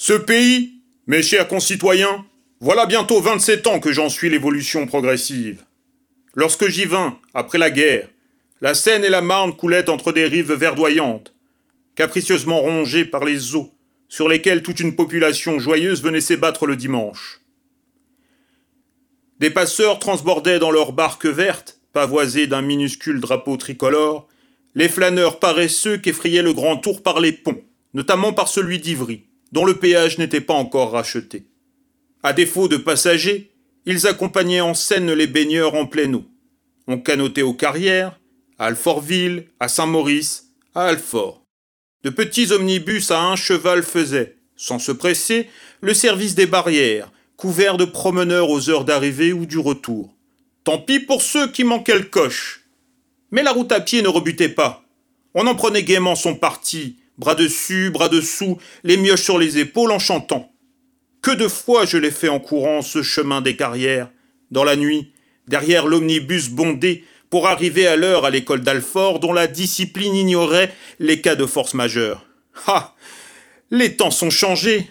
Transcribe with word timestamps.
Ce 0.00 0.12
pays, 0.12 0.74
mes 1.08 1.24
chers 1.24 1.48
concitoyens, 1.48 2.24
voilà 2.60 2.86
bientôt 2.86 3.20
27 3.20 3.66
ans 3.66 3.80
que 3.80 3.90
j'en 3.90 4.08
suis 4.08 4.30
l'évolution 4.30 4.86
progressive. 4.86 5.64
Lorsque 6.36 6.68
j'y 6.68 6.84
vins, 6.84 7.18
après 7.34 7.58
la 7.58 7.72
guerre, 7.72 8.08
la 8.60 8.74
Seine 8.74 9.04
et 9.04 9.08
la 9.08 9.22
Marne 9.22 9.56
coulaient 9.56 9.90
entre 9.90 10.12
des 10.12 10.26
rives 10.26 10.52
verdoyantes, 10.52 11.34
capricieusement 11.96 12.60
rongées 12.60 13.06
par 13.06 13.24
les 13.24 13.56
eaux, 13.56 13.72
sur 14.08 14.28
lesquelles 14.28 14.62
toute 14.62 14.78
une 14.78 14.94
population 14.94 15.58
joyeuse 15.58 16.00
venait 16.00 16.20
s'ébattre 16.20 16.64
le 16.66 16.76
dimanche. 16.76 17.40
Des 19.40 19.50
passeurs 19.50 19.98
transbordaient 19.98 20.60
dans 20.60 20.70
leurs 20.70 20.92
barques 20.92 21.26
vertes, 21.26 21.80
pavoisées 21.92 22.46
d'un 22.46 22.62
minuscule 22.62 23.18
drapeau 23.18 23.56
tricolore, 23.56 24.28
les 24.76 24.88
flâneurs 24.88 25.40
paresseux 25.40 25.98
qu'effrayait 25.98 26.42
le 26.42 26.52
grand 26.52 26.76
tour 26.76 27.02
par 27.02 27.18
les 27.18 27.32
ponts, 27.32 27.64
notamment 27.94 28.32
par 28.32 28.46
celui 28.46 28.78
d'Ivry, 28.78 29.24
dont 29.52 29.64
le 29.64 29.78
péage 29.78 30.18
n'était 30.18 30.40
pas 30.40 30.54
encore 30.54 30.92
racheté. 30.92 31.46
À 32.22 32.32
défaut 32.32 32.68
de 32.68 32.76
passagers, 32.76 33.50
ils 33.86 34.06
accompagnaient 34.06 34.60
en 34.60 34.74
scène 34.74 35.12
les 35.12 35.26
baigneurs 35.26 35.74
en 35.74 35.86
pleine 35.86 36.14
eau. 36.14 36.24
On 36.86 36.98
canotait 36.98 37.42
aux 37.42 37.54
carrières, 37.54 38.18
à 38.58 38.66
Alfortville, 38.66 39.46
à 39.60 39.68
Saint-Maurice, 39.68 40.48
à 40.74 40.86
Alfort. 40.86 41.42
De 42.04 42.10
petits 42.10 42.52
omnibus 42.52 43.10
à 43.10 43.22
un 43.22 43.36
cheval 43.36 43.82
faisaient, 43.82 44.36
sans 44.56 44.78
se 44.78 44.92
presser, 44.92 45.48
le 45.80 45.94
service 45.94 46.34
des 46.34 46.46
barrières, 46.46 47.10
couverts 47.36 47.76
de 47.76 47.84
promeneurs 47.84 48.50
aux 48.50 48.68
heures 48.68 48.84
d'arrivée 48.84 49.32
ou 49.32 49.46
du 49.46 49.58
retour. 49.58 50.14
Tant 50.64 50.78
pis 50.78 51.00
pour 51.00 51.22
ceux 51.22 51.50
qui 51.50 51.64
manquaient 51.64 51.98
le 51.98 52.04
coche. 52.04 52.64
Mais 53.30 53.42
la 53.42 53.52
route 53.52 53.72
à 53.72 53.80
pied 53.80 54.02
ne 54.02 54.08
rebutait 54.08 54.48
pas. 54.48 54.84
On 55.34 55.46
en 55.46 55.54
prenait 55.54 55.82
gaiement 55.82 56.16
son 56.16 56.34
parti, 56.34 56.98
bras 57.18 57.34
dessus, 57.34 57.90
bras 57.90 58.08
dessous, 58.08 58.58
les 58.84 58.96
mioches 58.96 59.22
sur 59.22 59.38
les 59.38 59.58
épaules 59.58 59.92
en 59.92 59.98
chantant. 59.98 60.52
Que 61.22 61.32
de 61.32 61.48
fois 61.48 61.84
je 61.84 61.98
l'ai 61.98 62.10
fait 62.10 62.28
en 62.28 62.40
courant 62.40 62.82
ce 62.82 63.02
chemin 63.02 63.40
des 63.40 63.56
carrières, 63.56 64.10
dans 64.50 64.64
la 64.64 64.76
nuit, 64.76 65.12
derrière 65.46 65.86
l'omnibus 65.86 66.50
bondé, 66.50 67.04
pour 67.30 67.46
arriver 67.46 67.86
à 67.86 67.96
l'heure 67.96 68.24
à 68.24 68.30
l'école 68.30 68.62
d'Alfort 68.62 69.20
dont 69.20 69.32
la 69.32 69.46
discipline 69.46 70.14
ignorait 70.14 70.72
les 70.98 71.20
cas 71.20 71.34
de 71.34 71.44
force 71.44 71.74
majeure. 71.74 72.24
Ah 72.66 72.94
Les 73.70 73.96
temps 73.96 74.10
sont 74.10 74.30
changés 74.30 74.88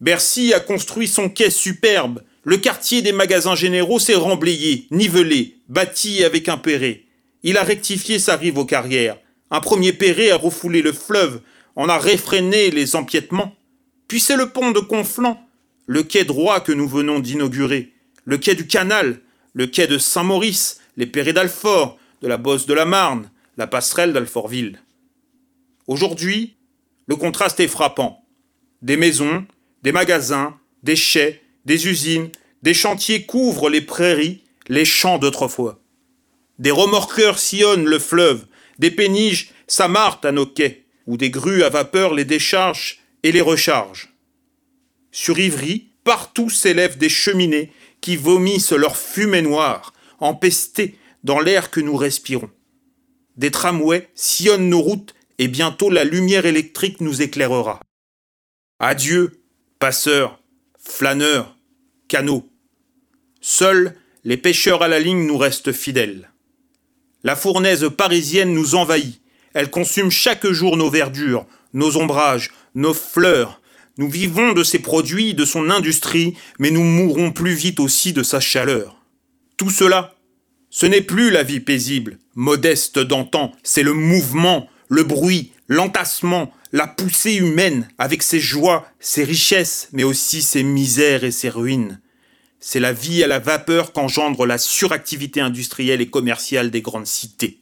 Bercy 0.00 0.52
a 0.52 0.60
construit 0.60 1.08
son 1.08 1.30
quai 1.30 1.50
superbe, 1.50 2.22
le 2.44 2.58
quartier 2.58 3.00
des 3.00 3.12
magasins 3.12 3.54
généraux 3.54 3.98
s'est 3.98 4.14
remblayé, 4.14 4.86
nivelé, 4.90 5.56
bâti 5.68 6.22
avec 6.22 6.48
un. 6.48 6.60
Il 7.42 7.56
a 7.56 7.62
rectifié 7.62 8.18
sa 8.18 8.36
rive 8.36 8.58
aux 8.58 8.66
carrières. 8.66 9.16
Un 9.50 9.60
premier 9.60 9.92
perret 9.92 10.30
a 10.30 10.36
refoulé 10.36 10.82
le 10.82 10.92
fleuve, 10.92 11.40
en 11.76 11.88
a 11.88 11.98
réfréné 11.98 12.70
les 12.70 12.96
empiètements. 12.96 13.54
Puis 14.08 14.20
c'est 14.20 14.36
le 14.36 14.50
pont 14.50 14.70
de 14.70 14.80
Conflans, 14.80 15.40
le 15.86 16.02
quai 16.02 16.24
droit 16.24 16.60
que 16.60 16.72
nous 16.72 16.88
venons 16.88 17.20
d'inaugurer, 17.20 17.92
le 18.24 18.38
quai 18.38 18.54
du 18.54 18.66
Canal, 18.66 19.20
le 19.52 19.66
quai 19.66 19.86
de 19.86 19.98
Saint-Maurice, 19.98 20.80
les 20.96 21.06
perrets 21.06 21.32
d'Alfort, 21.32 21.98
de 22.22 22.28
la 22.28 22.36
Bosse 22.36 22.66
de 22.66 22.74
la 22.74 22.84
Marne, 22.84 23.30
la 23.56 23.66
passerelle 23.66 24.12
d'Alfortville. 24.12 24.80
Aujourd'hui, 25.86 26.56
le 27.06 27.16
contraste 27.16 27.60
est 27.60 27.68
frappant. 27.68 28.24
Des 28.82 28.96
maisons, 28.96 29.46
des 29.82 29.92
magasins, 29.92 30.58
des 30.82 30.96
chais, 30.96 31.42
des 31.64 31.86
usines, 31.88 32.30
des 32.62 32.74
chantiers 32.74 33.26
couvrent 33.26 33.70
les 33.70 33.80
prairies, 33.80 34.42
les 34.68 34.84
champs 34.84 35.18
d'autrefois. 35.18 35.80
Des 36.58 36.70
remorqueurs 36.70 37.38
sillonnent 37.38 37.86
le 37.86 37.98
fleuve, 37.98 38.46
des 38.78 38.90
péniges 38.90 39.50
s'amarrent 39.66 40.20
à 40.24 40.32
nos 40.32 40.46
quais, 40.46 40.86
où 41.06 41.16
des 41.16 41.30
grues 41.30 41.62
à 41.62 41.68
vapeur 41.68 42.14
les 42.14 42.24
déchargent 42.24 42.98
et 43.22 43.32
les 43.32 43.40
rechargent. 43.40 44.12
Sur 45.12 45.38
Ivry, 45.38 45.88
partout 46.04 46.50
s'élèvent 46.50 46.98
des 46.98 47.08
cheminées 47.08 47.72
qui 48.00 48.16
vomissent 48.16 48.72
leur 48.72 48.96
fumée 48.96 49.42
noire, 49.42 49.92
empestée 50.20 50.98
dans 51.24 51.40
l'air 51.40 51.70
que 51.70 51.80
nous 51.80 51.96
respirons. 51.96 52.50
Des 53.36 53.50
tramways 53.50 54.08
sillonnent 54.14 54.68
nos 54.68 54.80
routes 54.80 55.14
et 55.38 55.48
bientôt 55.48 55.90
la 55.90 56.04
lumière 56.04 56.46
électrique 56.46 57.00
nous 57.00 57.22
éclairera. 57.22 57.80
Adieu, 58.78 59.42
passeurs, 59.78 60.42
flâneurs, 60.78 61.56
canaux. 62.08 62.48
Seuls 63.40 63.94
les 64.24 64.36
pêcheurs 64.36 64.82
à 64.82 64.88
la 64.88 64.98
ligne 64.98 65.26
nous 65.26 65.38
restent 65.38 65.72
fidèles. 65.72 66.30
La 67.24 67.36
fournaise 67.36 67.88
parisienne 67.96 68.52
nous 68.52 68.74
envahit. 68.74 69.20
Elle 69.54 69.70
consume 69.70 70.10
chaque 70.10 70.46
jour 70.46 70.76
nos 70.76 70.90
verdures, 70.90 71.46
nos 71.72 71.96
ombrages, 71.96 72.50
nos 72.74 72.94
fleurs. 72.94 73.60
Nous 73.98 74.10
vivons 74.10 74.52
de 74.52 74.62
ses 74.62 74.78
produits, 74.78 75.34
de 75.34 75.44
son 75.44 75.70
industrie, 75.70 76.34
mais 76.58 76.70
nous 76.70 76.84
mourrons 76.84 77.32
plus 77.32 77.54
vite 77.54 77.80
aussi 77.80 78.12
de 78.12 78.22
sa 78.22 78.40
chaleur. 78.40 79.00
Tout 79.56 79.70
cela, 79.70 80.14
ce 80.68 80.84
n'est 80.84 81.00
plus 81.00 81.30
la 81.30 81.42
vie 81.42 81.60
paisible, 81.60 82.18
modeste 82.34 82.98
d'antan, 82.98 83.52
c'est 83.62 83.82
le 83.82 83.94
mouvement, 83.94 84.68
le 84.88 85.02
bruit, 85.04 85.52
l'entassement, 85.68 86.52
la 86.72 86.86
poussée 86.86 87.36
humaine, 87.36 87.88
avec 87.96 88.22
ses 88.22 88.40
joies, 88.40 88.86
ses 89.00 89.24
richesses, 89.24 89.88
mais 89.92 90.04
aussi 90.04 90.42
ses 90.42 90.62
misères 90.62 91.24
et 91.24 91.30
ses 91.30 91.48
ruines. 91.48 92.00
C'est 92.68 92.80
la 92.80 92.92
vie 92.92 93.22
à 93.22 93.28
la 93.28 93.38
vapeur 93.38 93.92
qu'engendre 93.92 94.44
la 94.44 94.58
suractivité 94.58 95.40
industrielle 95.40 96.00
et 96.00 96.10
commerciale 96.10 96.72
des 96.72 96.82
grandes 96.82 97.06
cités. 97.06 97.60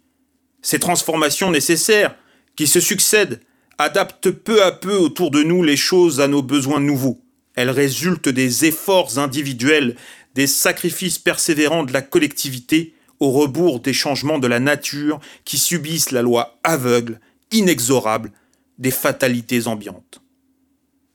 Ces 0.62 0.78
transformations 0.78 1.50
nécessaires, 1.50 2.16
qui 2.56 2.66
se 2.66 2.81
succèdent, 2.81 3.43
adaptent 3.76 4.31
peu 4.31 4.62
à 4.62 4.72
peu 4.72 4.97
autour 4.97 5.31
de 5.31 5.43
nous 5.43 5.62
les 5.62 5.76
choses 5.76 6.22
à 6.22 6.26
nos 6.26 6.41
besoins 6.41 6.81
nouveaux. 6.81 7.20
Elles 7.54 7.69
résultent 7.69 8.31
des 8.31 8.64
efforts 8.64 9.19
individuels, 9.19 9.94
des 10.34 10.47
sacrifices 10.47 11.19
persévérants 11.19 11.84
de 11.84 11.93
la 11.93 12.00
collectivité, 12.00 12.94
au 13.20 13.31
rebours 13.31 13.81
des 13.81 13.93
changements 13.93 14.38
de 14.38 14.47
la 14.47 14.59
nature 14.59 15.20
qui 15.44 15.59
subissent 15.59 16.12
la 16.12 16.22
loi 16.22 16.59
aveugle, 16.64 17.20
inexorable, 17.53 18.32
des 18.78 18.91
fatalités 18.91 19.66
ambiantes. 19.66 20.22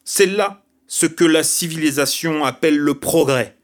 C'est 0.05 0.27
là 0.27 0.63
ce 0.85 1.07
que 1.07 1.25
la 1.25 1.41
civilisation 1.41 2.45
appelle 2.45 2.77
le 2.77 2.93
progrès, 2.93 3.55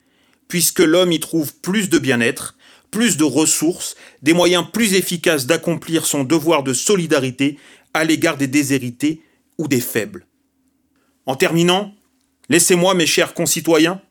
puisque 0.47 0.79
l'homme 0.79 1.11
y 1.11 1.19
trouve 1.19 1.55
plus 1.55 1.89
de 1.89 1.99
bien-être, 1.99 2.55
plus 2.91 3.17
de 3.17 3.23
ressources, 3.23 3.95
des 4.21 4.33
moyens 4.33 4.65
plus 4.71 4.93
efficaces 4.93 5.45
d'accomplir 5.45 6.05
son 6.05 6.23
devoir 6.23 6.63
de 6.63 6.73
solidarité 6.73 7.57
à 7.93 8.03
l'égard 8.03 8.37
des 8.37 8.47
déshérités 8.47 9.21
ou 9.57 9.67
des 9.67 9.81
faibles. 9.81 10.25
En 11.25 11.35
terminant, 11.35 11.93
laissez-moi, 12.49 12.93
mes 12.93 13.07
chers 13.07 13.33
concitoyens, 13.33 14.01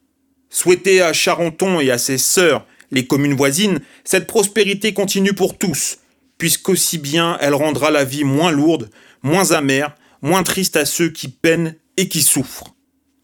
souhaiter 0.50 1.00
à 1.00 1.12
Charenton 1.12 1.81
et 1.81 1.91
à 1.91 1.99
ses 1.99 2.19
sœurs, 2.19 2.67
les 2.91 3.06
communes 3.06 3.34
voisines, 3.34 3.81
cette 4.05 4.27
prospérité 4.27 4.93
continue 4.94 5.33
pour 5.33 5.59
tous, 5.59 5.99
puisqu'aussi 6.39 6.99
bien 6.99 7.37
elle 7.41 7.55
rendra 7.55 7.91
la 7.91 8.05
vie 8.05 8.25
moins 8.25 8.50
lourde, 8.50 8.91
moins 9.23 9.53
amère, 9.53 9.94
moins 10.23 10.43
triste 10.43 10.77
à 10.77 10.84
ceux 10.84 11.09
qui 11.09 11.28
peinent 11.28 11.75
et 11.97 12.09
qui 12.09 12.23
souffrent. 12.23 12.75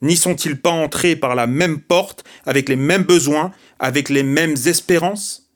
N'y 0.03 0.17
sont-ils 0.17 0.61
pas 0.61 0.71
entrés 0.71 1.15
par 1.17 1.35
la 1.35 1.47
même 1.47 1.81
porte, 1.81 2.25
avec 2.47 2.69
les 2.69 2.77
mêmes 2.77 3.03
besoins, 3.05 3.53
avec 3.79 4.09
les 4.09 4.23
mêmes 4.23 4.57
espérances? 4.67 5.50